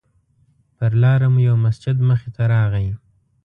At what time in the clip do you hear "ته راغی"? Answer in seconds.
2.35-2.87